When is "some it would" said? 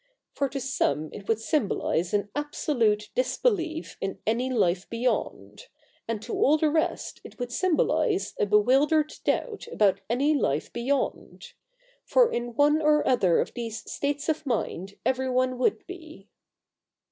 0.59-1.39